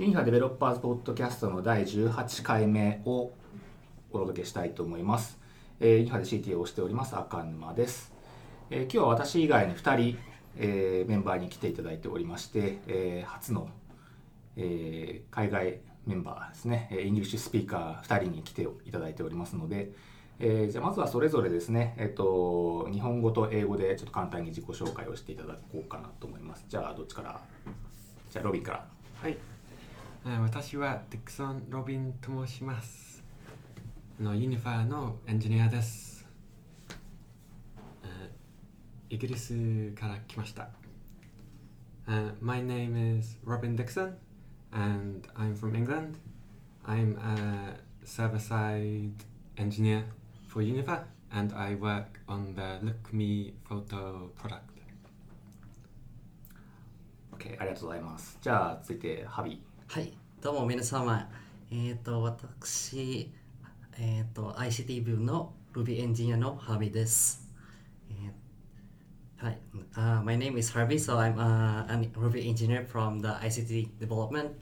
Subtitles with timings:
[0.00, 3.32] ユニファデベロッパーズポッドキャストの第18回目を
[4.10, 5.38] お届けしたいと思います。
[5.78, 8.10] えー、ユニファで CT をしております赤沼です。
[8.70, 10.18] えー今日は私以外に2人、
[10.56, 13.68] えーメンバーに来ていただいておりまして、えー初の、
[14.56, 19.92] えー海外メンバーですね、イングリッシュスピーカー2人に来ていただいておりますので、
[20.38, 26.64] えーじゃあまずはそれぞれですね、えっと日本語と英語でちょっと簡単に自己紹介をしていただこうかなと思います。
[26.70, 27.38] じゃあどっちから？
[28.30, 28.86] じゃあロビンから。
[29.20, 29.36] はい、
[30.22, 33.24] 私はディクソン・ロビンと申します
[34.20, 36.28] のユニファーのエンジニアです、
[39.08, 40.68] イギリスから来ました、
[42.06, 44.12] Uh, My name is Robin Dixon
[44.72, 46.16] and I'm from England
[46.86, 49.24] I'm a server-side
[49.56, 50.04] engineer
[50.46, 54.70] for Unifa and I work on the Look Me photo product
[57.32, 58.36] OK、ありがとうございます。
[58.42, 61.28] じゃあ続いてハビーはい、どうも皆様。
[61.72, 63.28] えっ、と、私、
[63.98, 67.50] えっ、と、ICT 部の Ruby エンジニアのハービーです。
[68.08, 69.58] えーはい、
[69.96, 74.52] uh, My name is Harvey, so I'm uh, a Ruby engineer from the ICT development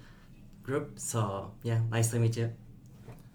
[0.65, 0.93] group.
[0.97, 2.49] So, yeah, nice to meet you.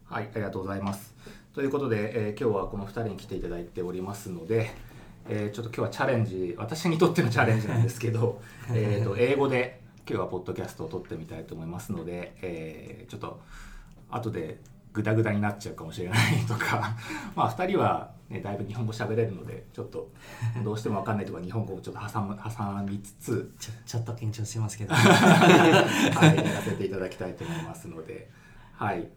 [0.06, 1.14] はい、ありがとうございます。
[1.54, 4.72] ということで、えー今日はこの2人に来ていただいておりますので、
[5.30, 8.42] えーちょっと今日はチャレンジ、私にとってのチャレンジなんですけど、
[8.74, 13.40] えーと英語で今日はポッドキャストを撮ってみたいと思いますので、えーちょっと
[14.10, 14.60] 後で
[14.94, 16.96] グダグダになっちゃうかもしれないとか、
[17.36, 20.10] まあ2人は、ね、だいぶ日本語喋れるので、ちょっと
[20.64, 24.94] どうしても分かんないとか日本語をちょっと挟む挟みつつ、ちょちょっと緊張しますけど。
[24.94, 28.30] はい、やらせていただきたいと思いますので。
[28.74, 29.10] はい。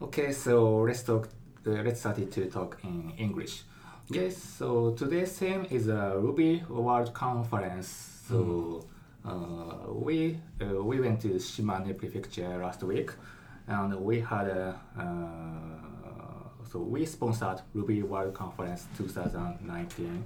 [0.00, 1.28] Okay, so let's talk.
[1.64, 3.64] Uh, let's start it to talk in English.
[4.10, 7.86] Yes, so today's theme is a Ruby World Conference.
[8.28, 8.84] So
[9.24, 13.10] uh, we uh, we went to Shimane Prefecture last week,
[13.66, 14.80] and we had a.
[14.98, 15.84] Uh,
[16.70, 20.24] so we sponsored Ruby World Conference 2019,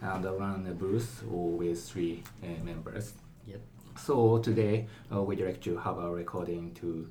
[0.00, 3.12] and ran a booth with three uh, members.
[3.46, 3.60] Yep.
[3.98, 7.08] So today uh, we'd like to have a recording to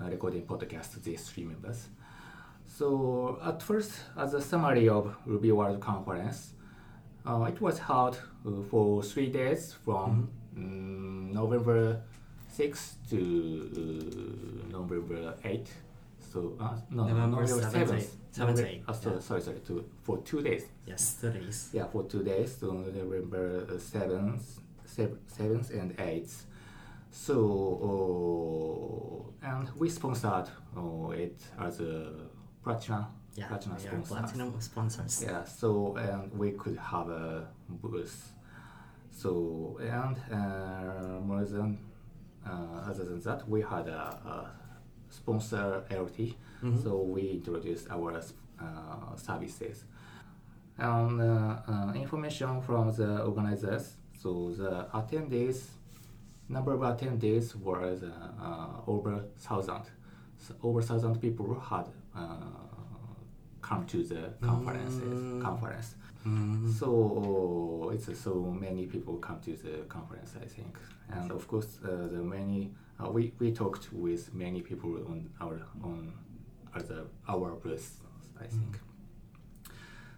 [0.00, 1.88] uh, recording podcast these three members.
[2.66, 6.54] So at first, as a summary of Ruby World Conference,
[7.26, 12.00] uh, it was held uh, for three days from mm, November
[12.52, 13.16] 6 to
[14.66, 15.66] uh, November 8.
[16.32, 18.06] So uh, no, November November 7th, 7th.
[18.32, 19.20] 7th, November- 8th, uh, so- yeah.
[19.20, 20.62] Sorry, sorry, to, for two days.
[20.86, 21.70] Yes, two days.
[21.72, 24.42] Yeah, for two days, so November uh, 7th,
[24.96, 26.42] 7th and 8th.
[27.12, 32.12] So, uh, and we sponsored uh, it as a
[32.62, 34.14] platinum, Yeah, platinum we are sponsor.
[34.14, 35.22] platinum sponsors.
[35.26, 38.32] Yeah, so and we could have a booth.
[39.22, 41.78] So and uh, more than
[42.46, 44.02] uh, other than that, we had a,
[44.34, 44.50] a
[45.10, 46.18] sponsor LT.
[46.62, 46.82] Mhm.
[46.82, 49.84] So we introduced our uh, services
[50.78, 53.84] and uh, uh, information from the organizers.
[54.22, 55.58] So the attendees,
[56.48, 59.84] number of attendees was uh, over thousand.
[60.38, 62.20] So over thousand people had uh,
[63.60, 65.20] come to the conferences.
[65.22, 65.42] Mm.
[65.42, 65.94] Conference.
[66.26, 66.70] Mm.
[66.72, 70.76] So it's so many people come to the conference, I think,
[71.10, 72.70] and of course uh, the many
[73.02, 76.12] uh, we we talked with many people on our on
[76.74, 78.00] other our booth,
[78.40, 78.78] I think.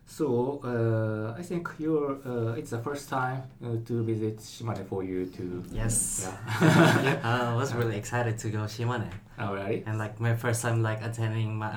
[0.05, 5.03] So uh, I think you're uh, it's the first time uh, to visit Shimane for
[5.05, 6.29] you to Yes.
[6.29, 7.19] yeah.
[7.53, 9.09] I was really excited to go Shimane.
[9.39, 9.83] oh, really?
[9.87, 11.73] and like my first time like attending my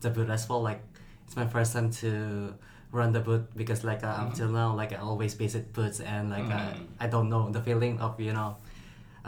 [0.00, 0.80] the boot as well like
[1.26, 2.54] it's my first time to
[2.94, 6.46] run the boot because like uh, until now like I always visit boots and like
[6.58, 6.72] uh,
[7.04, 8.50] I don't know the feeling of you know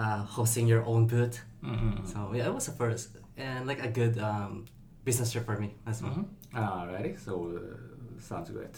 [0.02, 1.34] uh, hosting your own boot
[1.64, 2.06] Mm-hmm.
[2.06, 4.66] so yeah it was the first and like a good um,
[5.04, 6.58] business trip for me as well Mm-hmm.
[6.62, 8.70] Alrighty, so uh, sounds good.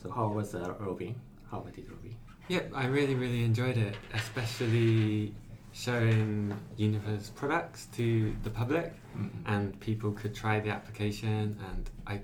[0.00, 1.14] So how was uh, Robin?
[1.50, 2.14] How did Robin?
[2.48, 5.34] Yep, I really, really enjoyed it, especially
[5.72, 8.06] showing Unifa's products to
[8.44, 9.30] the public, Mhm.
[9.52, 12.20] and people could try the application, and I,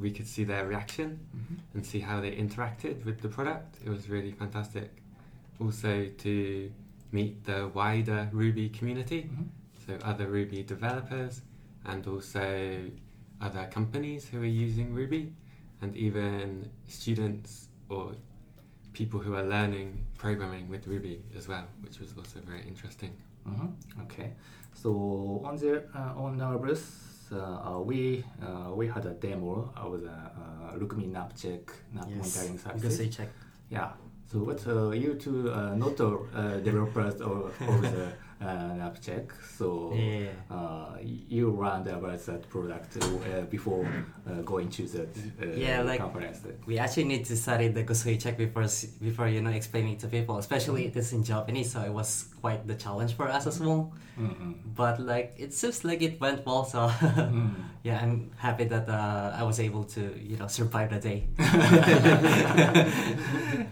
[0.00, 1.56] we could see their reaction Mhm.
[1.74, 3.78] and see how they interacted with the product.
[3.84, 4.90] It was really fantastic.
[5.60, 6.70] Also to
[7.12, 9.48] meet the wider Ruby community, Mhm.
[9.86, 11.42] so other Ruby developers,
[11.84, 12.90] and also
[13.40, 15.32] other companies who are using Ruby,
[15.82, 18.14] and even students or
[18.92, 23.12] people who are learning programming with Ruby as well, which was also very interesting.
[23.46, 23.72] Mhm.
[24.02, 24.32] Okay.
[24.74, 26.86] So on the uh, on our booth,
[27.32, 32.58] uh, uh, we uh, we had a demo of the uh, Lookmee NAPCheck NAP monitoring
[32.82, 33.28] yes they check
[33.70, 33.90] Yeah.
[34.30, 39.32] So, what uh, you two uh, not uh, developers of, of the an app check.
[39.58, 40.30] So Yeah.
[40.50, 40.96] uh,
[41.28, 43.86] you learned about that product uh, before
[44.26, 46.40] uh, going to the uh, Yeah, like- conference.
[46.66, 48.66] We actually need to study the Gosui check before
[49.00, 50.98] before you know explaining to people, especially Mm-hmm.
[50.98, 53.92] it is in Japanese, so it was quite the challenge for us as well.
[54.18, 54.54] Mm-mm.
[54.74, 56.88] But like it seems like it went well, so
[57.30, 57.54] Mm.
[57.84, 61.28] yeah, I'm happy that uh, I was able to you know survive the day.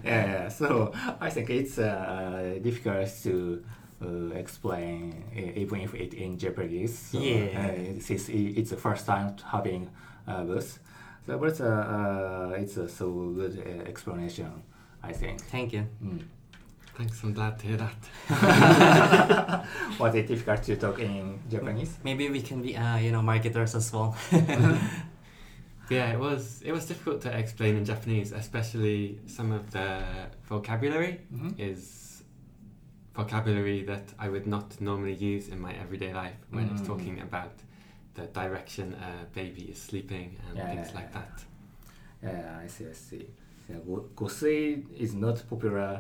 [0.05, 3.62] yeah, so I think it's uh, difficult to
[4.03, 6.99] uh, explain e- even if it in Japanese.
[6.99, 7.59] So, Yeah.
[7.61, 9.89] uh, since it's the first time having
[10.27, 10.79] uh, this,
[11.27, 14.50] so but uh, uh, it's a so good uh, explanation,
[15.03, 15.41] I think.
[15.50, 15.87] Thank you.
[16.03, 16.23] Mm.
[16.97, 17.97] Thanks, I'm glad to hear that.
[20.01, 21.97] Was it difficult to talk in Japanese?
[22.05, 24.17] Maybe we can be uh, you know marketers as well.
[25.91, 30.03] Yeah, it was it was difficult to explain in Japanese, especially some of the
[30.47, 31.55] vocabulary Mhm.
[31.59, 31.81] is
[33.23, 36.87] vocabulary that I would not normally use in my everyday life when it's Mm.
[36.93, 37.55] talking about
[38.15, 41.19] the direction a baby is sleeping and Yeah, things yeah, like yeah.
[41.20, 41.35] that.
[42.23, 43.26] Yeah, I see, I see.
[43.69, 43.81] Yeah,
[44.20, 45.91] gosei is not popular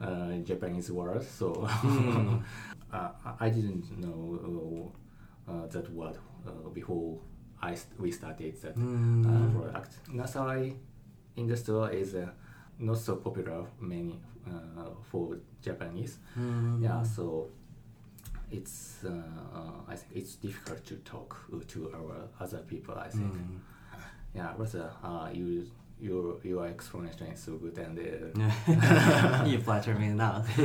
[0.00, 1.46] uh, in Japanese word, so
[1.82, 2.42] Mm.
[2.92, 3.10] uh,
[3.40, 4.90] I- didn't know
[5.48, 6.16] uh, uh, that word
[6.46, 7.18] uh, before
[7.60, 9.26] I st- we started that Mm.
[9.26, 9.92] uh, product.
[10.18, 10.74] Nasai
[11.36, 12.30] industry is uh,
[12.78, 16.18] not so popular many uh, for Japanese.
[16.38, 16.82] Mm.
[16.82, 17.48] Yeah, so
[18.50, 21.36] it's uh, uh, I think it's difficult to talk
[21.68, 22.94] to our other people.
[22.94, 23.34] I think.
[23.34, 23.58] Mm.
[24.34, 25.66] Yeah, but uh, uh, you
[26.00, 30.44] your your explanation is so good and uh, you flatter me now.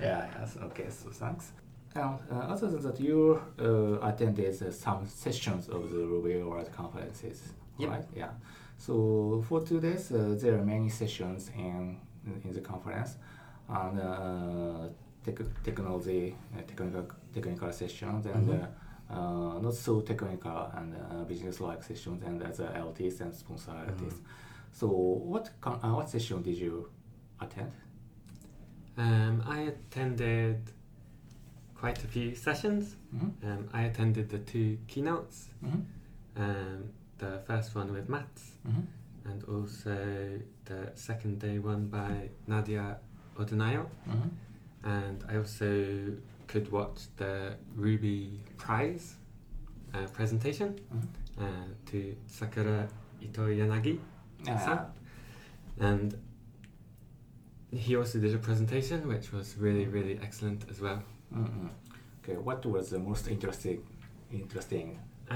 [0.00, 1.52] yeah, yes, okay, so thanks.
[1.94, 6.70] And uh, other than that, you uh, attended uh, some sessions of the Ruby World
[6.72, 7.40] conferences,
[7.78, 7.90] Yep.
[7.90, 8.04] right?
[8.14, 8.30] Yeah.
[8.76, 11.96] So for two days, uh, there are many sessions in
[12.44, 13.16] in the conference,
[13.68, 14.88] and uh,
[15.24, 18.62] tech- technology, uh, technical technical sessions, and Mhm.
[18.62, 24.14] uh, uh, not so technical and uh, business-like sessions, and other LTs and sponsor LTs.
[24.72, 26.88] So what con- uh, what session did you
[27.40, 27.72] attend?
[28.96, 30.72] Um, I attended
[31.74, 32.96] quite a few sessions.
[33.14, 33.30] Mhm.
[33.44, 35.48] Um, I attended the two keynotes.
[35.64, 35.84] Mhm.
[36.36, 36.84] Um,
[37.18, 38.86] the first one with Matz, Mhm.
[39.24, 42.98] and also the second day one by Nadia
[43.36, 43.86] Odunayo.
[44.06, 44.30] Mhm.
[44.84, 45.66] And I also
[46.46, 49.16] could watch the Ruby Prize
[49.94, 51.08] uh, presentation Mhm.
[51.42, 52.88] uh, to Sakura
[53.22, 53.98] Itoyanagi.
[54.46, 54.58] Yeah.
[54.64, 54.78] san.
[55.80, 56.14] And
[57.70, 61.02] he also did a presentation which was really, really excellent as well.
[61.34, 61.70] Mhm.
[62.22, 63.78] Okay, what was the most interesting?
[64.32, 64.98] Interesting.
[65.30, 65.34] Uh,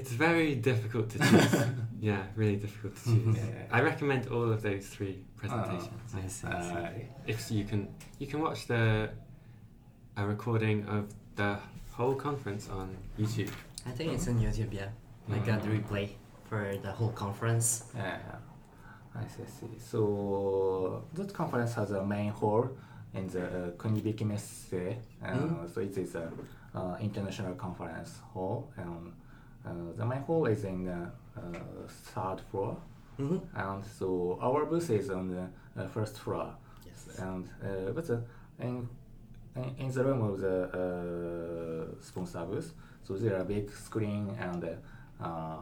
[0.00, 1.54] it's very difficult to choose.
[2.00, 3.36] yeah, really difficult to choose.
[3.36, 3.76] Yeah.
[3.76, 6.10] I recommend all of those three presentations.
[6.24, 6.74] I see, I see.
[6.74, 6.88] Uh,
[7.26, 7.80] If you can,
[8.18, 9.10] you can watch the
[10.16, 11.02] a recording of
[11.36, 11.50] the
[11.96, 12.86] whole conference on
[13.18, 13.52] YouTube.
[13.86, 14.88] I think it's on YouTube, yeah.
[15.28, 16.06] Like uh, the replay
[16.48, 17.66] for the whole conference.
[17.96, 18.18] yeah.
[19.14, 19.72] I see, I see.
[19.90, 22.64] So that conference has a main hall
[23.14, 24.72] in the uh, Kunibiki Messe.
[24.74, 25.68] Uh, Mm.
[25.74, 26.26] So it is a
[26.74, 29.10] uh, international conference hall, and uh,
[29.96, 32.76] the main hall is in the uh, third floor.
[33.18, 33.38] Mm-hmm.
[33.54, 36.54] And so our booth is on the uh, first floor.
[36.86, 37.18] Yes.
[37.18, 38.18] And uh, but uh,
[38.58, 38.88] in,
[39.56, 44.64] in in the room of the uh, sponsor booth, so there are big screen and
[45.20, 45.56] uh,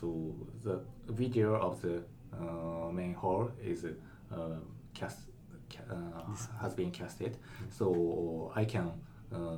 [0.00, 4.36] so the video of the uh, main hall is uh,
[4.92, 5.18] cast
[5.70, 7.36] ca- uh, has been casted,
[7.70, 8.92] so I can.
[9.32, 9.56] Uh,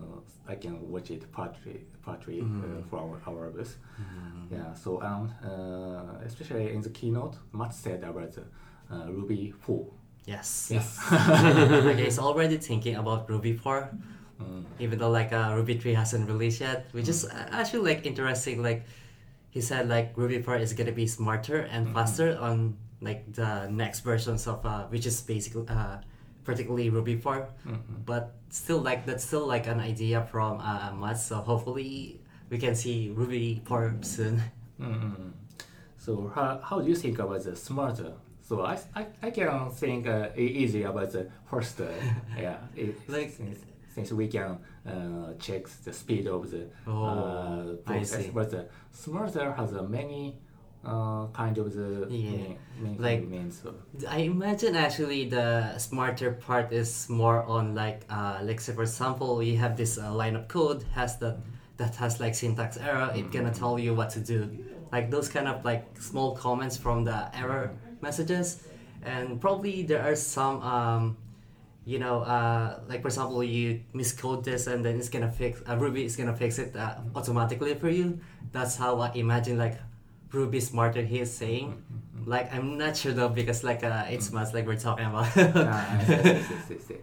[0.49, 2.85] I can watch it partly, partly uh, Mhm.
[2.89, 3.77] from our booth.
[4.01, 4.55] Mm-hmm.
[4.55, 8.45] Yeah, so um, uh, especially in the keynote, Matt said about the
[8.91, 9.87] uh, Ruby 4.
[10.27, 10.69] Yes.
[10.73, 10.99] Yes.
[11.85, 13.91] like he's already thinking about Ruby 4,
[14.41, 14.65] Mm.
[14.79, 18.63] even though like uh, Ruby 3 hasn't released yet, which is uh, actually like interesting.
[18.63, 18.85] Like
[19.51, 21.95] he said, like Ruby 4 is gonna be smarter and Mhm.
[21.95, 25.99] faster on like the next versions of uh, which is basically uh,
[26.47, 27.49] particularly Ruby 4.
[27.67, 27.79] Mhm.
[28.07, 31.19] But still, like that's still like an idea from uh, Matt.
[31.19, 34.41] So hopefully we can see Ruby 4 soon.
[34.81, 35.31] Mm-hmm.
[35.99, 38.13] So how, how do you think about the smarter?
[38.43, 41.87] So I, I, I can think uh, easy about the first, uh,
[42.39, 43.59] yeah, it, Like- since,
[43.93, 48.31] since we can uh, check the speed of the Oh, uh, I process, see.
[48.31, 50.39] but the smarter has a many
[50.87, 52.31] uh, kind of the Yeah.
[52.31, 53.61] main, main Like- means.
[53.63, 53.75] So.
[54.09, 59.43] I imagine actually the smarter part is more on like uh like say for example
[59.43, 61.37] you have this uh, line of code has that
[61.81, 64.39] that has like syntax error it gonna tell you what to do
[64.93, 68.47] like those kind of like small comments from the error messages
[69.05, 71.17] and probably there are some um
[71.89, 75.63] you know, uh, like for example, you miscode this and then it's gonna fix.
[75.69, 78.19] Uh, Ruby is gonna fix it uh, automatically for you.
[78.51, 79.79] That's how I imagine like
[80.37, 81.83] Ruby smarter he is saying.
[82.27, 85.29] Like I'm not sure though because like uh, it's much like we're talking about.
[85.37, 86.99] Ah, yes, yes.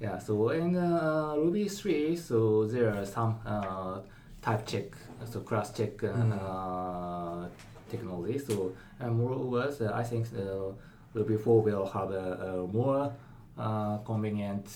[0.00, 3.98] Yeah, so in uh, Ruby 3, so there are some uh,
[4.40, 4.86] type check,
[5.30, 7.48] so cross check uh, uh,
[7.90, 8.38] technology.
[8.38, 10.72] So, and moreover, so I think uh,
[11.12, 13.12] Ruby 4 will have a, a more
[13.58, 14.66] uh, convenient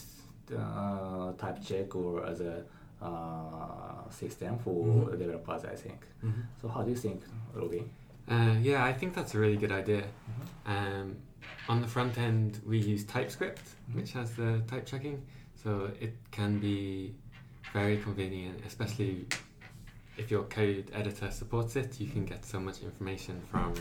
[0.55, 2.67] uh, type check or other
[3.03, 6.01] uh, system for developers, I think.
[6.61, 7.23] So, how do you think,
[7.53, 7.85] Ruby?
[8.29, 10.05] Uh, yeah, I think that's a really good idea.
[10.67, 11.17] Um,
[11.69, 15.23] on the front end, we use TypeScript, which has the type checking,
[15.63, 17.15] so it can be
[17.73, 19.27] very convenient, especially
[20.17, 22.01] if your code editor supports it.
[22.01, 23.75] You can get so much information from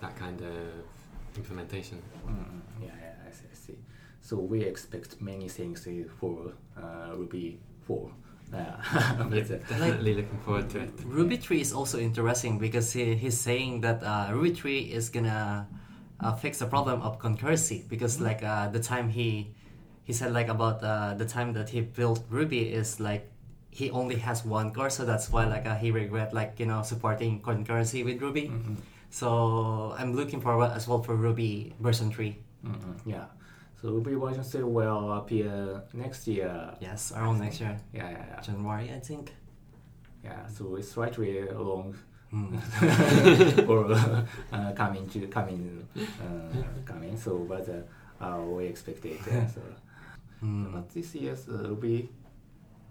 [0.00, 2.00] that kind of implementation.
[2.26, 3.78] Mm, yeah, yeah, I see, I see.
[4.20, 5.86] So we expect many things
[6.20, 8.10] for uh, Ruby 4.
[8.52, 8.76] Uh, Yeah,
[9.68, 10.90] definitely looking forward to it.
[11.04, 15.66] Ruby 3 is also interesting because he, he's saying that uh, Ruby 3 is gonna
[16.20, 19.50] uh, fix the problem of concurrency because like uh, the time he
[20.04, 23.26] he said like about uh, the time that he built Ruby is like
[23.70, 26.82] he only has one core so that's why like uh, he regret like you know
[26.82, 28.48] supporting concurrency with Ruby.
[28.48, 28.76] mhm,
[29.10, 32.36] So I'm looking forward as well for Ruby version 3.
[32.64, 33.26] mhm, yeah.
[33.84, 36.72] So Ruby version 3 will appear next year.
[36.80, 38.40] Yes, around next year, Yeah, yeah, yeah.
[38.40, 39.34] January I think.
[40.24, 41.94] Yeah, so it's slightly long
[42.32, 42.58] Mm.
[43.66, 43.92] for
[44.52, 47.14] uh, coming to coming uh, coming.
[47.18, 49.20] So, but uh, uh, we expect it.
[49.26, 49.60] Yeah, so.
[50.42, 50.72] Mm.
[50.72, 52.08] But this year's uh, Ruby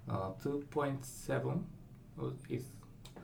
[0.09, 1.63] uh, 2.7
[2.49, 2.63] is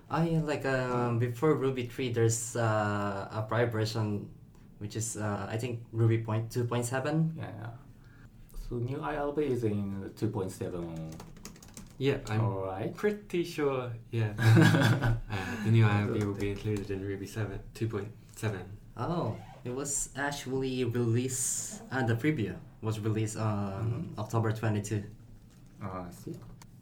[0.10, 4.28] I yeah, like um, before Ruby 3, there's uh, a prior version,
[4.80, 7.38] which is uh, I think Ruby point 2.7.
[7.38, 7.44] yeah.
[7.44, 7.70] yeah.
[8.68, 11.14] So new IRB is in 2.7.
[11.98, 12.96] Yeah, I'm All right.
[12.96, 13.92] pretty sure.
[14.12, 15.16] Yeah, uh,
[15.66, 18.58] the new IRB will be included in Ruby 7 2.7.
[18.96, 25.04] Oh, it was actually released, and the preview was released on October 22.
[25.84, 26.36] Uh, I see.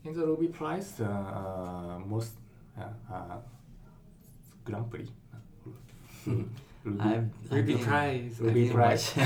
[0.03, 2.33] In the Ruby price, uh, uh, most
[2.79, 3.37] uh, uh,
[4.65, 5.09] Grand Prix.
[6.87, 7.55] Mm-hmm.
[7.55, 9.17] Ruby, Ruby price, Ruby price,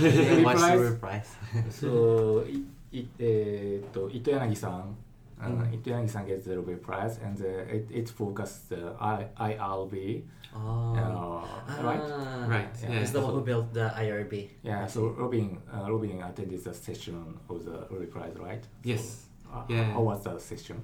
[0.00, 1.30] Ruby price.
[1.70, 2.44] so
[2.92, 4.96] it, eh, it, uh, Ito san
[5.40, 5.74] uh, mm.
[5.74, 10.22] Ito Yanagisan gets the Ruby price, and uh, it it focuses the uh, I, IRB.
[10.56, 10.96] Oh.
[10.96, 11.78] Uh, ah.
[11.82, 12.00] right.
[12.00, 12.72] Ah, right.
[12.82, 12.92] Yeah.
[12.92, 13.00] yeah.
[13.00, 14.48] It's the one who built the IRB.
[14.62, 14.86] Yeah.
[14.86, 18.64] So Robin, uh, Robin attended the session of the Ruby price, right?
[18.82, 19.28] Yes.
[19.44, 19.92] So, uh, yeah.
[19.92, 20.80] How was the session?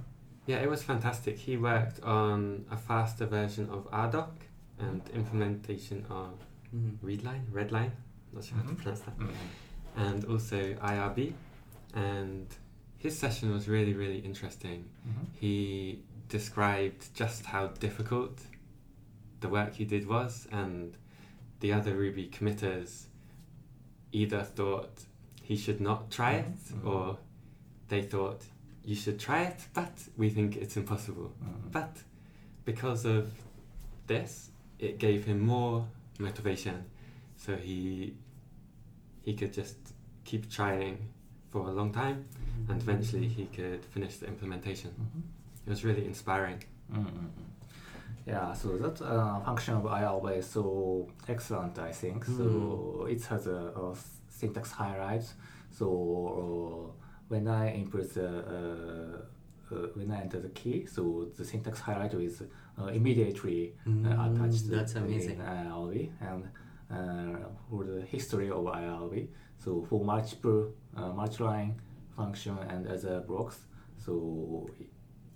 [0.46, 1.38] Yeah, it was fantastic.
[1.38, 4.51] He worked on a faster version of RDoc
[4.82, 6.34] and implementation of
[6.74, 6.96] Mm.
[7.04, 7.90] Readline, Redline,
[8.32, 8.76] not sure how to Mhm.
[8.78, 9.30] pronounce that, Mm.
[9.96, 11.34] and also IRB.
[11.92, 12.46] And
[12.96, 14.88] his session was really, really interesting.
[15.06, 15.26] Mhm.
[15.34, 18.40] He described just how difficult
[19.40, 20.96] the work he did was, and
[21.60, 23.08] the other Ruby committers
[24.12, 25.04] either thought
[25.42, 26.86] he should not try it, Mhm.
[26.86, 27.18] or
[27.88, 28.46] they thought
[28.84, 31.34] you should try it, but we think it's impossible.
[31.42, 31.70] Mhm.
[31.72, 32.02] But
[32.64, 33.32] because of
[34.06, 34.50] this,
[34.82, 35.86] it gave him more
[36.18, 36.84] motivation,
[37.36, 38.14] so he
[39.24, 39.76] he could just
[40.24, 40.96] keep trying
[41.50, 42.18] for a long time,
[42.68, 44.90] and eventually he could finish the implementation.
[44.90, 45.22] Mhm.
[45.66, 46.60] It was really inspiring.
[46.92, 47.30] Mm-mm.
[48.26, 52.24] Yeah, so that uh, function of IRB is so excellent, I think.
[52.24, 53.94] So it has a, a
[54.28, 55.34] syntax highlights.
[55.70, 55.86] So
[56.40, 59.18] uh, when I input the uh,
[59.72, 62.42] uh, when I enter the key, so the syntax highlighter is
[62.78, 65.38] uh, immediately uh, Mm, attached that's in amazing.
[65.40, 66.44] IRB and
[66.90, 67.38] uh,
[67.70, 69.28] for the history of IRB.
[69.64, 71.80] So for multiple uh, multi-line
[72.16, 73.58] function and other blocks,
[74.04, 74.68] so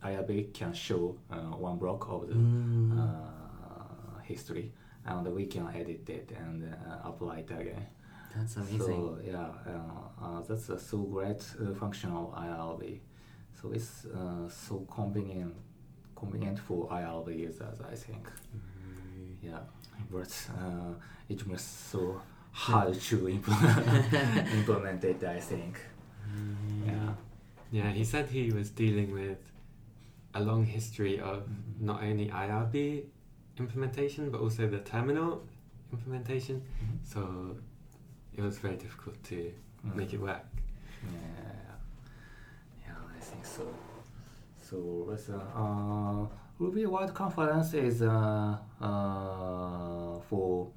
[0.05, 2.99] IRB can show uh, one block of the Mm.
[2.99, 4.73] uh, history,
[5.05, 7.87] and we can edit it and uh, apply it again.
[8.37, 8.79] That's amazing.
[8.81, 13.01] So yeah, uh, uh, that's a so great uh, function of IRB.
[13.61, 15.55] So it's uh, so convenient,
[16.15, 18.29] convenient for IRB users, I think.
[19.43, 19.61] Yeah,
[20.11, 20.93] but uh,
[21.29, 22.21] it was so
[22.53, 24.13] hard to implement,
[24.55, 25.79] implement it, I think.
[26.87, 27.13] Yeah.
[27.73, 29.39] Yeah, he said he was dealing with
[30.35, 31.81] a long history of Mhm.
[31.81, 33.05] not only IRB
[33.59, 35.43] implementation but also the terminal
[35.93, 36.57] implementation.
[36.61, 36.99] Mhm.
[37.13, 37.57] So
[38.35, 39.37] it was very difficult to
[39.85, 39.95] Mm.
[39.97, 40.45] make it work.
[41.03, 41.46] Yeah, yeah, I think
[43.57, 43.63] so.
[44.69, 44.77] So
[45.09, 46.27] let's, uh, uh,
[46.59, 50.69] Ruby World Conference is uh, uh, for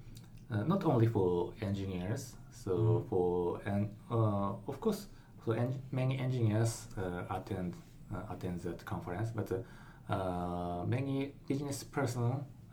[0.51, 5.07] uh, not only for engineers, So for and uh, of course,
[5.45, 7.73] so en- many engineers uh, attend
[8.13, 12.23] uh, attend that conference, but uh, uh, many business person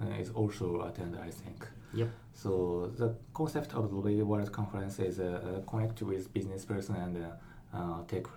[0.01, 1.17] uh, is also attend.
[1.17, 1.69] I think.
[1.95, 2.09] Yep.
[2.33, 6.97] So the concept of the Ruby World Conference is uh, uh, connect with business person
[6.97, 8.31] and uh, uh, tech uh,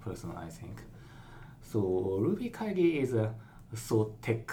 [0.00, 0.32] person.
[0.36, 0.76] I think.
[1.62, 1.80] So
[2.20, 3.34] Ruby Kaigi is a
[3.74, 4.48] so tech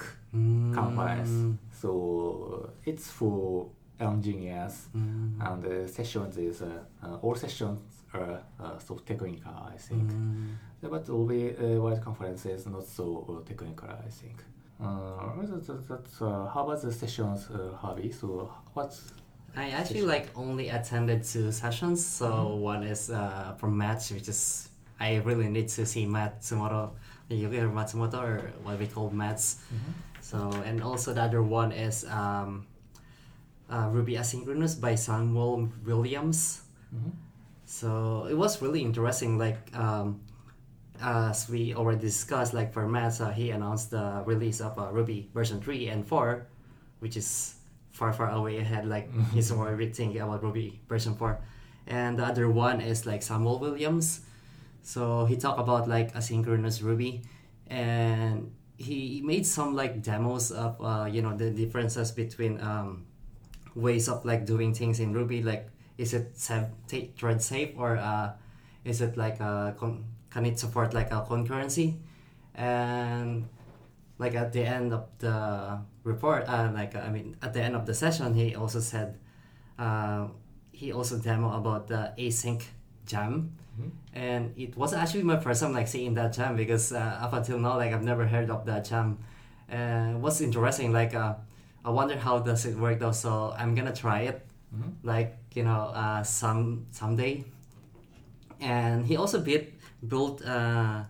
[0.74, 1.30] conference.
[1.30, 1.58] Mm.
[1.72, 3.70] So it's for
[4.00, 5.42] engineers Mm.
[5.42, 6.68] and the sessions is uh,
[7.04, 7.80] uh, all sessions
[8.14, 9.52] are uh, so technical.
[9.74, 10.12] I think.
[10.12, 10.56] Mm.
[10.82, 13.90] But Ruby uh, World Conference is not so uh, technical.
[13.90, 14.44] I think.
[14.80, 18.12] Uh, that, that, that's, uh, how about the sessions, uh, Harvey?
[18.12, 19.12] So what's
[19.58, 22.06] I actually like only attended two sessions.
[22.06, 26.94] So one is uh, from Matt, which is I really need to see Matt tomorrow.
[27.30, 29.60] Yuki Matsumoto or what we call Matz.
[30.22, 32.66] So and also the other one is um,
[33.70, 36.62] uh, Ruby Asynchronous by Samuel Williams.
[36.96, 37.12] Mhm.
[37.66, 39.38] So it was really interesting.
[39.38, 40.22] Like um,
[41.02, 45.28] as we already discussed, like for Matt, uh, he announced the release of uh, Ruby
[45.34, 46.48] version three and four,
[47.00, 47.57] which is
[47.98, 48.86] far far away ahead.
[48.86, 51.40] Like he's already thinking about Ruby version four,
[51.88, 54.22] and the other one is like Samuel Williams.
[54.84, 57.22] So he talked about like asynchronous Ruby,
[57.68, 63.06] and he made some like demos of uh, you know the differences between um,
[63.76, 65.42] ways of like doing things in Ruby.
[65.44, 66.70] Like is it safe,
[67.18, 68.34] thread safe or uh,
[68.86, 71.98] is it like a con- can it support like a concurrency?
[72.56, 73.48] And
[74.18, 75.80] like at the end of the
[76.14, 79.10] report, uh, like I mean at the end of the session, he also said
[79.80, 80.28] uh,
[80.72, 82.62] he also demo about the async
[83.06, 83.34] gem
[83.80, 83.92] Mhm.
[84.14, 87.60] and it was actually my first time like seeing that gem because uh, up until
[87.60, 89.18] now like I've never heard of that gem.
[89.72, 91.34] Uh, what's interesting like uh,
[91.86, 93.14] I wonder how does it work though.
[93.14, 94.40] So I'm gonna try it
[94.74, 94.92] Mhm.
[95.04, 97.44] like you know uh, some someday.
[98.60, 99.66] And he also built
[100.08, 101.04] built uh,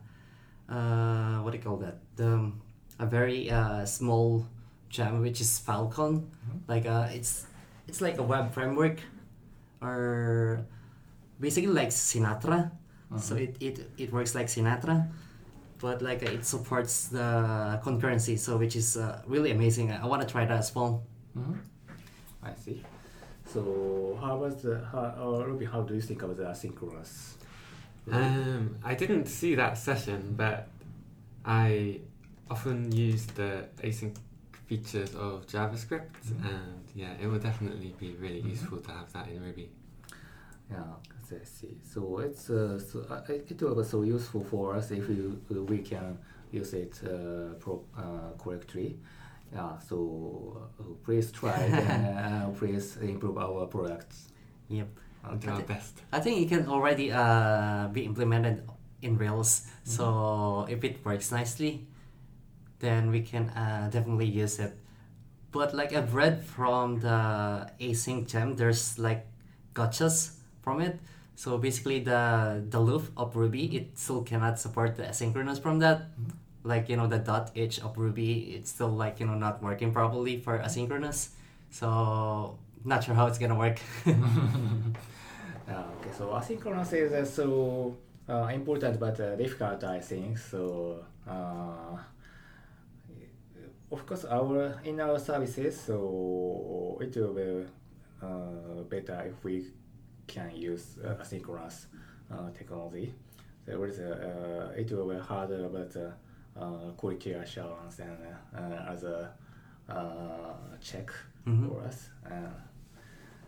[0.69, 2.52] uh, what do you call that the
[3.00, 4.45] a very uh, small
[4.89, 6.30] gem which is Falcon.
[6.67, 7.45] Like uh, it's
[7.88, 9.00] it's like a web framework
[9.82, 10.65] or
[11.39, 12.71] basically like Sinatra.
[13.19, 15.08] So it, it, it works like Sinatra,
[15.80, 19.93] but like it supports the concurrency, so which is uh, really amazing.
[19.93, 21.04] I, want to try that as well.
[21.38, 21.58] Mhm.
[22.43, 22.84] I see.
[23.45, 25.63] So how was the how, uh, Ruby?
[25.63, 27.36] How do you think of the asynchronous?
[28.12, 30.67] Um, I didn't see that session, but
[31.45, 32.02] I
[32.50, 34.17] often use the async
[34.67, 36.45] features of JavaScript, Mhm.
[36.53, 38.49] and yeah, it would definitely be really Mhm.
[38.56, 39.69] useful to have that in Ruby.
[40.69, 40.84] Yeah,
[41.41, 41.77] I see.
[41.93, 45.63] So it's uh, so uh, it will be so useful for us if you, uh,
[45.63, 46.17] we can
[46.51, 48.99] use it uh, pro, uh, correctly.
[49.53, 49.77] Yeah.
[49.80, 49.97] So
[50.80, 51.56] uh, please try
[51.93, 54.27] and uh, please improve our products.
[54.69, 54.88] Yep.
[55.23, 56.01] I'll do our best.
[56.12, 58.63] I think it can already uh, be implemented
[59.01, 59.67] in Rails.
[59.84, 61.88] So if it works nicely,
[62.80, 64.78] then we can uh, definitely use it.
[65.52, 69.26] But like I've read from the async gem, there's like
[69.74, 71.00] gotchas from it.
[71.36, 76.10] So basically, the the loop of Ruby it still cannot support the asynchronous from that.
[76.63, 79.94] Like you know the dot h of Ruby, it's still like you know not working
[79.94, 81.30] properly for asynchronous.
[81.70, 83.80] So not sure how it's gonna work.
[84.08, 84.12] Uh,
[86.00, 87.96] okay, so asynchronous is uh, so
[88.30, 90.38] uh, important but uh, difficult, I think.
[90.38, 91.98] So, uh,
[93.91, 97.65] of course, our in our services, so it will be
[98.21, 99.65] uh, better if we
[100.28, 101.86] can use uh, asynchronous
[102.32, 103.13] uh, technology.
[103.65, 108.17] So it, is, uh, it will be harder, but uh, uh, quality assurance and
[108.56, 109.32] uh, as a
[109.89, 111.10] uh, check
[111.45, 111.69] Mhm.
[111.69, 112.10] for us.
[112.26, 112.32] Uh,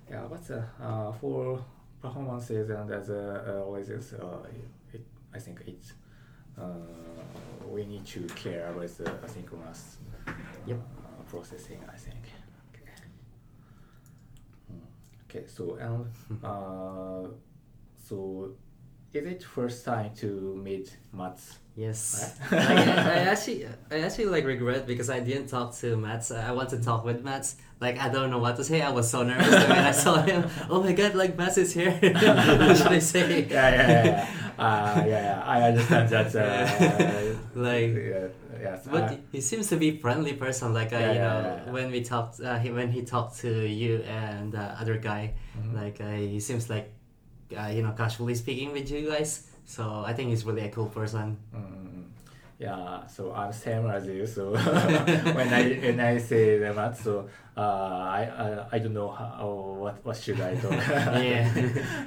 [0.10, 1.60] yeah, but uh, uh, for
[2.02, 4.38] performances and as always uh,
[4.94, 5.02] it,
[5.34, 5.94] I think it's
[7.68, 9.96] we need to care with the asynchronous
[10.66, 10.78] Yep.
[10.80, 11.80] uh, processing.
[11.92, 12.24] I think.
[12.74, 12.92] Okay.
[15.30, 15.48] Okay.
[15.48, 17.30] So and uh,
[18.08, 18.52] so
[19.14, 21.58] is it first time to meet Matz?
[21.76, 22.38] Yes.
[22.52, 22.62] Right?
[22.62, 26.30] I, I actually, I actually like regret because I didn't talk to Matz.
[26.32, 27.56] I want to talk with Matz.
[27.80, 28.82] Like I don't know what to say.
[28.82, 30.50] I was so nervous when I saw him.
[30.70, 31.16] Oh my god!
[31.16, 31.92] Like Matz is here.
[32.02, 33.46] what should I say?
[33.50, 34.28] yeah, yeah, yeah.
[34.60, 34.94] Yeah.
[34.94, 35.44] Uh, yeah, yeah.
[35.46, 36.36] I understand that.
[36.36, 38.28] Uh, Like- yeah,
[38.62, 38.88] yes.
[38.92, 40.74] But uh, he seems to be friendly person.
[40.74, 43.50] Like uh, Yeah, you know, yeah, when we talked, uh, he, when he talked to
[43.68, 45.74] you and the other guy, Mhm.
[45.82, 46.92] like uh, he seems like,
[47.58, 49.48] uh, you know, casually speaking with you guys.
[49.66, 51.38] So I think he's really a cool person.
[51.56, 51.99] Mm,
[52.60, 54.28] Yeah, so I'm same as you.
[54.28, 54.52] So
[55.38, 59.78] when I when I say the math, so uh, I, I I don't know how
[59.80, 60.74] what what should I talk.
[61.24, 61.48] Yeah.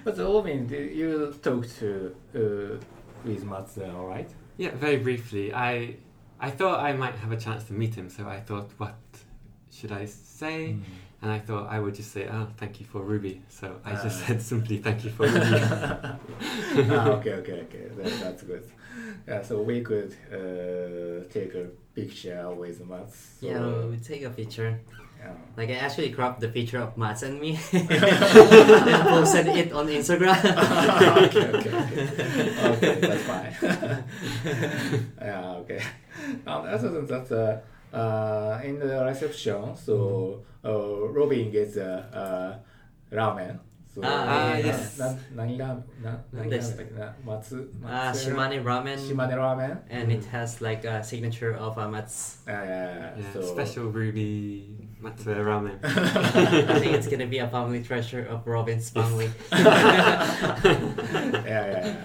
[0.05, 2.77] but Robin, did you talk to uh,
[3.25, 4.29] with Matz, uh, all right?
[4.59, 5.55] Yeah, very briefly.
[5.55, 5.97] I
[6.38, 8.99] I thought I might have a chance to meet him, so I thought, what
[9.71, 10.75] should I say?
[10.75, 10.83] Mm.
[11.23, 13.43] And I thought I would just say, oh, thank you for Ruby.
[13.49, 14.27] So I just Ah.
[14.27, 15.61] said simply, thank you for Ruby.
[16.91, 17.85] ah, okay, okay, okay.
[17.97, 18.65] That, that's good.
[19.29, 23.39] Yeah, so we could uh, take a picture with Matz.
[23.41, 24.81] So, Yeah, we take a picture.
[25.21, 25.33] yeah.
[25.57, 30.35] Like I actually cropped the picture of Matz and me, then posted it on Instagram.
[31.27, 32.05] okay, okay, okay.
[32.73, 33.53] Okay, that's fine.
[35.21, 35.81] yeah, okay.
[36.47, 42.61] Um, other than that, uh, uh, in the reception, so oh, Robin gets a
[43.12, 43.59] uh, ramen.
[43.94, 44.96] So, ah, uh, yes.
[45.37, 45.85] Nani ramen?
[46.33, 46.48] Nani ramen?
[46.48, 48.96] Matsu, ah, matsu, uh, Shimane ramen.
[48.96, 49.83] Shimane ramen.
[49.90, 50.16] And mm.
[50.16, 52.38] it has like a signature of a matsu.
[52.48, 53.33] Uh, yeah, yeah, yeah.
[53.35, 55.77] So, special ruby matsu ramen.
[55.85, 59.31] I think it's gonna be a family treasure of Robin's family.
[59.53, 60.64] yeah,
[61.44, 61.96] yeah, yeah.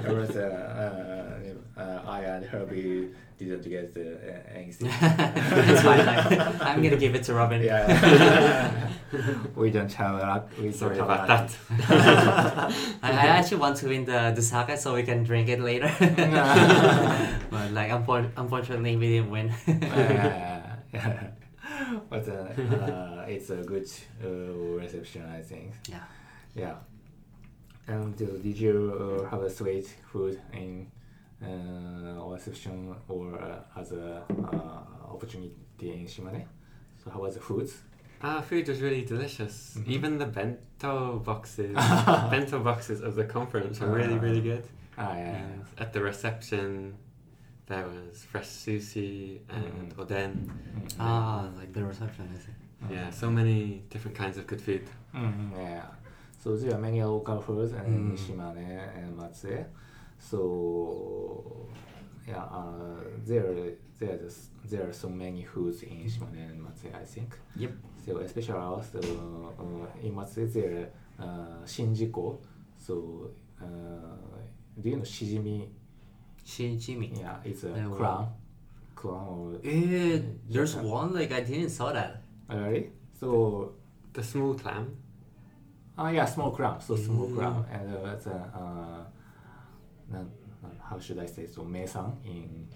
[0.00, 4.88] There was a, uh, uh, I and Harvey didn't get uh, anything.
[5.70, 6.00] It's fine.
[6.00, 7.62] I'm, I'm gonna give it to Robin.
[7.62, 8.88] Yeah.
[9.56, 10.48] we don't have a lot.
[10.58, 12.72] We Sorry don't have about a that.
[13.02, 15.90] I, I actually want to win the, the sake so we can drink it later.
[17.50, 19.52] but like unfortunately we didn't win.
[19.66, 21.26] yeah, yeah.
[22.08, 23.88] But uh, uh, it's a good
[24.24, 24.28] uh,
[24.80, 25.72] reception, I think.
[25.88, 26.04] yeah.
[26.54, 26.74] Yeah.
[27.86, 30.86] And uh, did you uh, have a sweet food in
[31.48, 36.44] uh, reception or uh, as a uh, opportunity in Shimane?
[37.02, 37.70] So how was the food?
[38.22, 39.76] Our food was really delicious.
[39.78, 39.88] Mhm.
[39.88, 41.74] Even the bento boxes,
[42.32, 44.26] bento boxes of the conference were really, Ah.
[44.26, 44.64] really good.
[44.96, 45.36] Ah, yeah.
[45.36, 46.94] And at the reception,
[47.66, 50.00] there was fresh sushi and Mm.
[50.02, 50.32] oden.
[50.46, 50.94] Mm.
[51.00, 52.54] Ah, like the reception, is it?
[52.94, 54.84] Yeah, so many different kinds of good food.
[55.14, 55.86] Mm, yeah.
[56.42, 58.18] So there are many local foods in Mm.
[58.22, 59.64] Shimane and Matsue.
[60.30, 61.66] So
[62.26, 67.04] yeah, uh, there there is- there are so many foods in Shimane and Matsue, I
[67.04, 67.30] think.
[67.56, 67.72] Yep.
[68.04, 72.38] So especially also uh, in Matsue there uh, Shinjiko.
[72.78, 74.16] So uh,
[74.80, 75.68] do you know shijimi?
[76.44, 77.18] Shinjimi.
[77.20, 78.28] Yeah, it's a well- crown.
[78.94, 82.22] Crown or Eh, there's one like I didn't saw that.
[82.50, 82.90] Alright.
[83.20, 83.72] So
[84.14, 84.96] The small clam.
[85.98, 86.80] Ah, yeah, small crown.
[86.80, 87.36] So small Mm.
[87.36, 88.38] crown, and uh, it's a
[90.10, 90.30] uh, nan-
[90.62, 91.62] nan- how should I say so?
[91.62, 92.66] Meisan in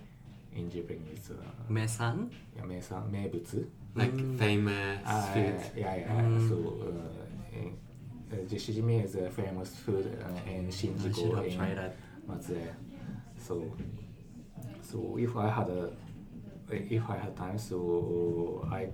[0.55, 1.31] in Japanese.
[1.31, 2.31] Uh, Mesan.
[2.57, 3.67] yeah, meisan, 名物.
[3.95, 4.39] Like Mm.
[4.39, 5.55] famous Ah, food.
[5.77, 6.23] yeah, yeah.
[6.23, 6.49] Mm.
[6.49, 7.77] So uh, in,
[8.31, 8.57] uh, the
[9.05, 11.97] is a famous food uh, in I should Shinjuku have in tried that.
[12.27, 12.57] Matsue.
[13.39, 13.65] So,
[14.83, 15.91] so if I had a,
[16.71, 18.89] if I had time, so I,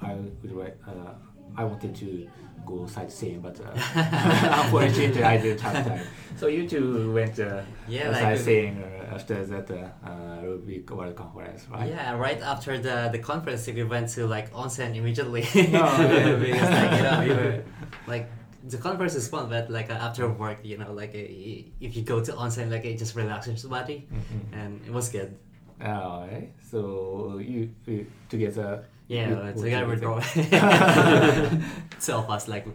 [0.00, 1.14] I would like, uh,
[1.56, 2.28] I wanted to
[2.66, 3.70] go sightseeing, but uh,
[4.64, 6.06] unfortunately I didn't have time.
[6.40, 10.82] So you two went uh, Yeah, uh, like- sightseeing uh, after that uh, uh, Ruby
[10.90, 11.88] World Conference, right?
[11.90, 15.44] Yeah, right after the the conference, we went to like onsen immediately.
[15.54, 16.36] yeah.
[16.40, 17.62] because like you know we were
[18.08, 18.26] like
[18.72, 22.02] the conference is fun, but like uh, after work, you know, like uh, if you
[22.02, 24.40] go to onsen, like it just relaxes your body, Mhm.
[24.58, 25.36] and it was good.
[25.80, 26.50] Alright.
[26.70, 28.84] So you, you together.
[29.12, 31.50] Yeah, you- uh, together with together.
[31.50, 31.60] Roy,
[32.00, 32.66] two of us like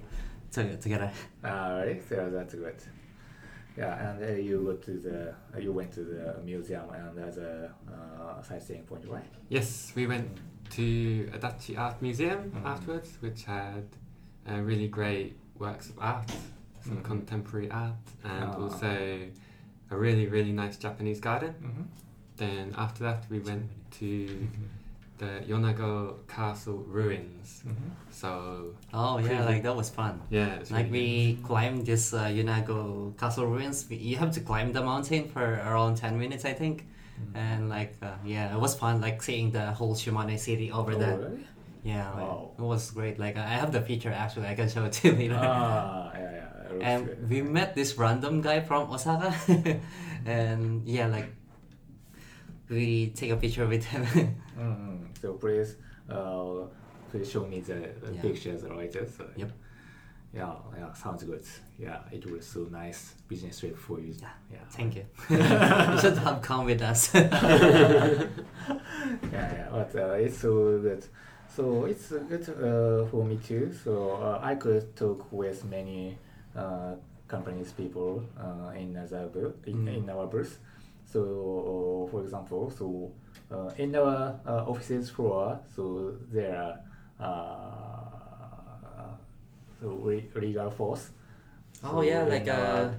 [0.52, 1.12] to, together.
[1.44, 2.76] Alright, so that's good.
[3.78, 7.38] Yeah, and uh, you go to the uh, you went to the museum and there's
[7.38, 9.26] a uh, sightseeing point, right?
[9.50, 10.30] Yes, we went
[10.72, 12.66] to Adachi Art Museum Mhm.
[12.66, 13.86] afterwards, which had
[14.50, 16.32] uh, really great works of art,
[16.84, 17.04] some Mhm.
[17.04, 18.62] contemporary art, and Ah.
[18.64, 18.88] also
[19.92, 21.54] a really, really nice Japanese garden.
[21.62, 21.84] Mm-hmm.
[22.38, 23.66] Then after that, we went
[24.00, 24.08] to
[25.18, 27.64] the Yonago Castle ruins.
[27.68, 27.90] Mm-hmm.
[28.12, 30.22] So Oh yeah, like that was fun.
[30.30, 33.86] yeah, it's Like really we climbed this uh, Yonago castle ruins.
[33.90, 36.86] We, you have to climb the mountain for around ten minutes, I think.
[37.34, 39.02] And like uh, yeah, it was fun.
[39.02, 41.18] Like seeing the whole Shimane city over oh, there.
[41.18, 41.48] really?
[41.84, 42.52] Yeah, like, Wow.
[42.60, 43.18] it was great.
[43.18, 44.48] Like I have the picture actually.
[44.48, 45.40] I can show it to you later.
[45.42, 46.66] ah, yeah, yeah.
[46.66, 47.30] it looks and good.
[47.30, 49.34] we met this random guy from Osaka,
[50.26, 51.30] and yeah, like
[52.70, 54.06] we take a picture with him.
[54.58, 55.07] Mm-hmm.
[55.22, 55.76] So please,
[56.10, 56.66] uh,
[57.12, 58.22] please show me the, the Yeah.
[58.22, 59.08] pictures later.
[59.18, 59.52] So, Yep.
[60.34, 61.44] Yeah, yeah, sounds good.
[61.80, 64.14] Yeah, it was so nice business trip for you.
[64.22, 64.58] Yeah, yeah.
[64.70, 65.06] Thank you.
[65.30, 67.12] you should have come with us.
[67.16, 68.28] yeah,
[69.32, 71.04] yeah, but uh, it's so good.
[71.56, 73.74] So it's uh, good uh, for me too.
[73.84, 76.18] So uh, I could talk with many
[76.56, 76.96] uh,
[77.28, 79.98] companies people uh, in in, Mm.
[79.98, 80.60] in our booth.
[81.06, 83.27] So, for example, so uh,
[83.78, 86.80] in our uh, offices floor, so there are
[87.20, 87.98] uh,
[89.80, 91.10] so re- LegalForce.
[91.84, 92.90] Oh yeah, in like uh,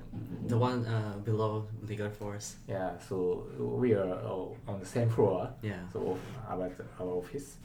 [0.46, 2.54] the one uh, below LegalForce.
[2.68, 2.92] yeah.
[3.08, 5.50] So we are uh, on the same floor.
[5.62, 5.80] Yeah.
[5.92, 6.16] So
[6.48, 7.56] about our office,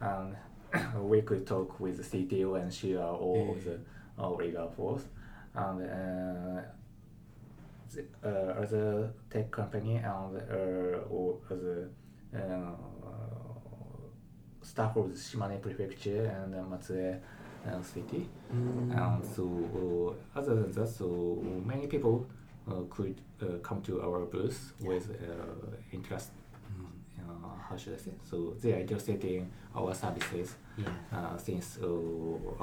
[0.00, 0.36] and
[1.08, 3.78] we could talk with the CTO and CEO of the
[4.18, 5.04] uh, LegalForce,
[5.54, 6.62] and uh,
[7.94, 11.88] the, uh, other tech company and uh, or the
[12.34, 12.38] uh,
[14.62, 17.18] staff of the Shimane Prefecture and uh, Matsue
[17.66, 18.26] uh, City.
[18.50, 22.26] And so, uh, other than that, so many people
[22.70, 26.30] uh, could uh, come to our booth with uh, interest.
[27.18, 28.12] Uh, how should I say?
[28.24, 30.86] So they are interested in our services Yeah.
[31.12, 31.86] uh, since uh,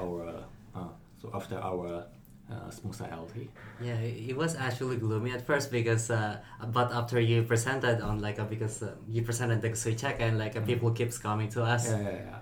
[0.02, 0.80] our uh,
[1.20, 2.04] so after our
[2.50, 3.48] uh, sponsor LT.
[3.80, 8.38] Yeah, it was actually gloomy at first because, uh, but after you presented on like,
[8.38, 11.62] uh, because uh, you presented the Sui check and like uh, people keeps coming to
[11.62, 11.88] us.
[11.90, 12.38] Yeah, yeah, yeah.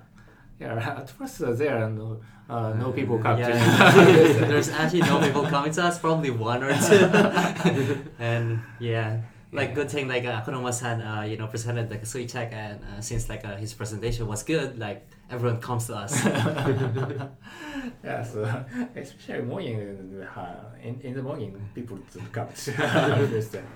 [0.61, 3.49] Yeah, at first uh, there are no, uh, no people come Yeah,
[4.39, 7.99] to there's actually no people coming to us, probably one or two.
[8.21, 9.21] and yeah,
[9.55, 13.01] like good thing like uh, Akanuma-san, uh, you know, presented the Sui check and uh,
[13.01, 16.25] since like uh, his presentation was good, like everyone comes to us.
[18.05, 18.65] yeah, so
[18.97, 21.99] especially morning, uh, in, in the morning, people
[22.33, 23.67] come understand.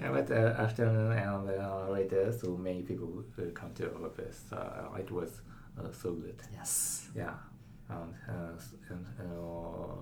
[0.00, 4.44] yeah, but uh, afternoon and uh, later, so many people uh, come to our office.
[4.50, 5.42] Uh, it was
[5.78, 6.40] uh, so good.
[6.54, 7.08] yes.
[7.14, 7.34] Yeah,
[7.90, 8.58] and, uh,
[8.90, 9.94] and uh,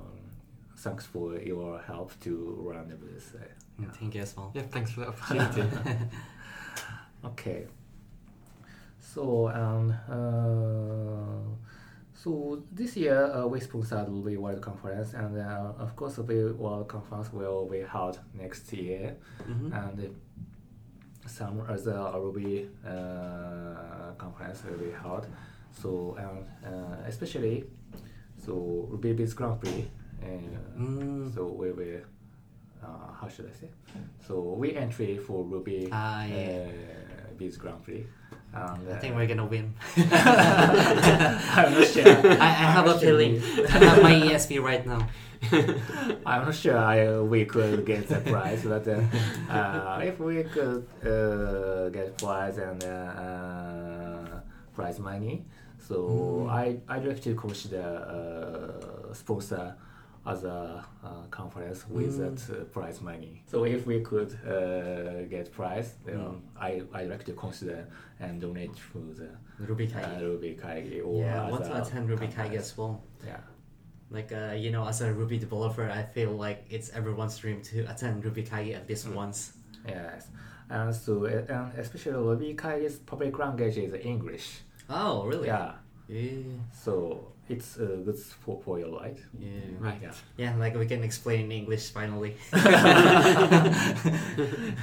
[0.76, 3.34] thanks for your help to run the booth.
[3.78, 3.88] Yeah.
[3.98, 4.50] Thank you as well.
[4.54, 5.62] Yeah, thanks for the opportunity.
[7.24, 7.66] Okay.
[9.00, 11.42] So um uh,
[12.14, 16.88] so this year uh, we sponsored Ruby World Conference and uh, of course the World
[16.88, 19.16] Conference will be held next year
[19.48, 19.72] Mhm.
[19.72, 20.16] and
[21.26, 25.26] some other Ruby uh, conference will be held.
[25.82, 27.64] So um, uh, especially
[28.44, 28.52] so
[28.90, 29.88] Ruby Biz Grand Prix.
[30.22, 30.26] Uh,
[30.78, 31.34] Mm.
[31.34, 32.00] So we will
[32.86, 33.68] uh, how should I say?
[34.26, 36.66] So we entry for Ruby Ah, yeah.
[36.66, 38.06] uh, Biz Grand Prix.
[38.54, 39.74] And, I think uh, we're gonna win.
[39.96, 42.08] I'm not sure.
[42.40, 43.42] I, I have a feeling.
[43.42, 45.06] I have my ESP right now.
[46.26, 49.02] I'm not sure I, we could get the prize, but uh,
[49.52, 52.88] uh, if we could uh, get prize and uh,
[53.26, 54.40] uh,
[54.74, 55.44] prize money,
[55.78, 59.74] so I I'd like to consider uh, sponsor
[60.26, 63.42] other uh, conference with that uh, prize money.
[63.46, 67.86] So if we could uh, get prize, then I I like to consider
[68.20, 70.20] and donate for the Ruby uh, Kaigi.
[70.20, 73.02] Ruby Kaigi or Yeah, I want to attend Ruby Kaigi as well.
[73.26, 73.40] Yeah.
[74.10, 77.80] Like uh, you know, as a Ruby developer, I feel like it's everyone's dream to
[77.90, 79.52] attend Ruby Kaigi at least once.
[79.86, 80.28] Yes,
[80.70, 84.60] and so and especially Ruby Kai's public language is English.
[84.88, 85.48] Oh, really?
[85.48, 85.72] Yeah,
[86.08, 86.42] Yeah.
[86.72, 89.20] so it's uh, good for, for your life.
[89.38, 89.48] Yeah.
[89.78, 89.98] right.
[90.02, 90.12] Yeah.
[90.36, 92.36] Yeah, like we can explain in English finally.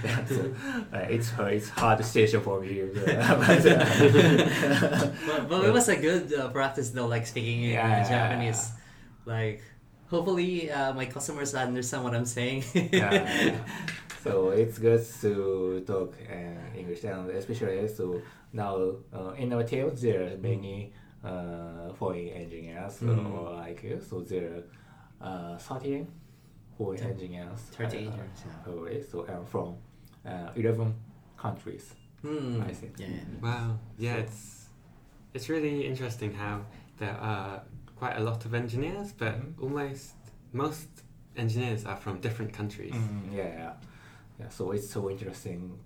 [0.04, 0.54] Yeah, so,
[0.93, 2.82] uh, it's uh, it's hard situation for me.
[2.82, 7.69] uh, but, uh, but, but it was a good uh, practice though, like speaking in
[7.71, 8.08] Yeah.
[8.08, 8.71] Japanese.
[9.26, 9.62] Like,
[10.10, 12.63] hopefully, uh, my customers understand what I'm saying.
[12.91, 13.56] yeah.
[14.23, 18.21] So it's good to talk uh, English, and especially so
[18.54, 18.76] now
[19.13, 23.31] uh, in our team there are many uh, foreign engineers Mm.
[23.33, 23.99] or like you.
[24.01, 24.63] So there
[25.21, 26.07] are uh, 13
[26.77, 27.59] foreign Thir- engineers.
[27.71, 28.51] 30 uh, engineers, yeah.
[28.63, 29.03] probably.
[29.03, 29.75] So I'm from
[30.25, 30.93] uh, 11
[31.38, 31.93] countries.
[32.21, 32.62] Hmm.
[32.62, 33.07] I think Yeah.
[33.41, 33.79] Wow.
[33.97, 34.69] Yeah, So- it's
[35.33, 36.62] it's really interesting how
[36.97, 37.63] there are
[37.95, 39.62] quite a lot of engineers, but Mhm.
[39.62, 40.15] almost
[40.53, 40.89] most
[41.36, 42.93] engineers are from different countries.
[42.93, 43.73] Mm, yeah, yeah,
[44.39, 44.49] yeah.
[44.49, 45.79] So it's so interesting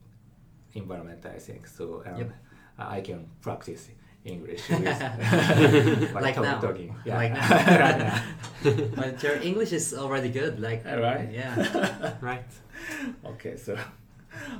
[0.73, 1.67] environment, I think.
[1.67, 2.31] So um, Yep.
[2.77, 3.89] I can practice
[4.27, 6.59] English with, by Like talk- now.
[6.59, 6.95] talking.
[7.05, 7.17] Yeah.
[7.17, 7.49] Like now.
[7.85, 8.21] right now.
[8.95, 10.59] But your English is already good.
[10.59, 11.29] Like, Right.
[11.31, 11.55] Yeah.
[12.21, 12.45] Right.
[13.25, 13.77] okay, so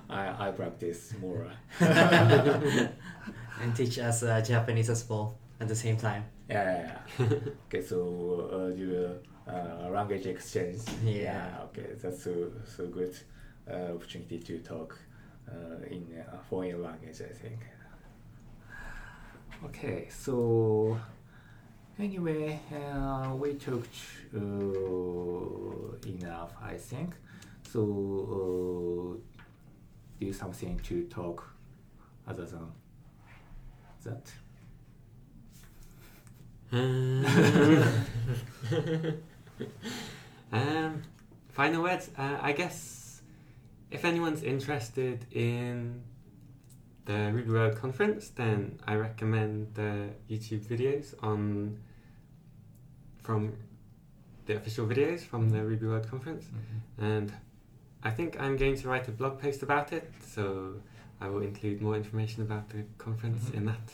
[0.10, 1.46] I I practice more.
[3.62, 6.24] and teach us uh, Japanese as well at the same time.
[6.50, 7.26] Yeah, yeah, yeah.
[7.68, 10.82] okay, so uh, do uh, language exchange.
[11.04, 11.66] Yeah.
[11.66, 13.14] okay, that's so so good
[13.70, 14.98] uh, opportunity to talk
[15.52, 16.04] uh, in
[16.34, 17.22] a foreign language.
[17.22, 17.60] I think.
[19.66, 21.00] Okay, so
[21.98, 23.98] anyway, uh, we talked
[24.36, 24.40] uh,
[26.08, 27.16] enough, I think.
[27.64, 27.82] So
[28.38, 29.18] uh,
[30.20, 31.44] do something to talk
[32.28, 32.72] other than
[34.04, 34.32] that.
[40.52, 41.02] um,
[41.50, 42.12] final words.
[42.18, 43.22] Uh, I guess
[43.90, 46.04] if anyone's interested in
[47.08, 49.92] the Ruby World conference, then I recommend the
[50.30, 51.80] YouTube videos on
[53.24, 53.42] from
[54.46, 56.46] the official videos from the Ruby World conference,
[56.98, 57.32] and
[58.04, 60.06] I think I'm going to write a blog post about it.
[60.36, 60.76] So
[61.20, 63.58] I will include more information about the conference Mhm.
[63.58, 63.88] in that.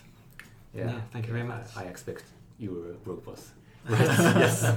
[0.76, 1.68] Yeah, thank you very much.
[1.78, 2.26] I, I expect
[2.60, 3.46] your blog post.
[3.90, 4.64] Yes.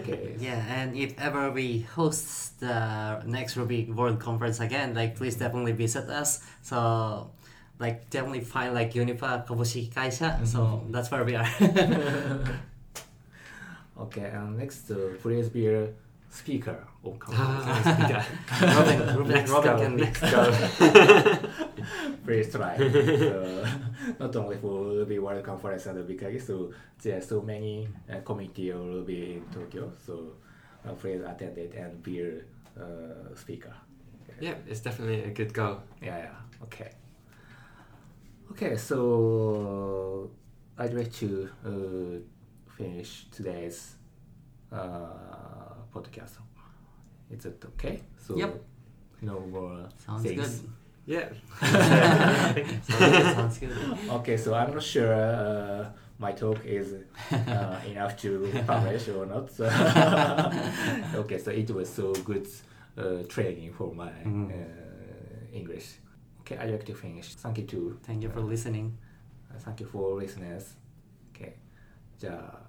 [0.00, 0.36] Okay.
[0.38, 5.72] Yeah, and if ever we host the next Ruby World Conference again, like please definitely
[5.72, 6.40] visit us.
[6.62, 7.30] So,
[7.78, 10.46] like definitely find like Unifa Kabushiki Kaisha.
[10.46, 11.48] So that's where we are.
[13.98, 15.68] Okay, and next, uh, please be
[16.30, 17.98] speaker of Ah, conference.
[17.98, 18.24] speaker.
[18.78, 20.02] Robin, Robin, Next Robin can be.
[20.02, 20.52] next go.
[22.24, 22.76] Please try.
[22.78, 23.66] so,
[24.20, 28.70] not only for Ruby World Conference and Ruby so there are so many uh, community
[28.70, 29.92] of Ruby in Tokyo.
[30.06, 30.32] So
[30.86, 32.30] uh, please attend it and be a
[32.80, 33.74] uh, speaker.
[34.40, 35.82] yeah, it's definitely a good goal.
[36.00, 36.62] Yeah, yeah.
[36.62, 36.90] Okay.
[38.52, 40.30] Okay, so
[40.78, 43.96] I'd like to uh, finish today's
[44.72, 45.29] uh,
[45.93, 46.37] podcast.
[47.29, 48.01] Is it okay?
[48.17, 48.61] So Yep.
[49.21, 50.59] no more Sounds things.
[50.59, 50.69] good.
[51.07, 51.29] Yeah.
[53.33, 53.71] Sounds good.
[54.09, 56.93] Okay, so I'm not sure uh, my talk is
[57.31, 59.51] uh, enough to publish or not.
[59.51, 59.65] So
[61.15, 62.47] okay, so it was so good
[62.97, 64.49] uh, training for my Mhm.
[64.49, 65.99] uh, English.
[66.41, 67.35] Okay, I'd like to finish.
[67.35, 68.97] Thank you to Thank you for listening.
[69.59, 70.75] Thank you for listeners.
[71.33, 71.53] Okay.
[72.17, 72.59] じゃあ、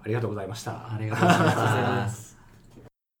[0.00, 0.92] ありがとうございました。
[0.94, 1.88] ありがとうございありがとうございま。
[2.04, 2.35] ます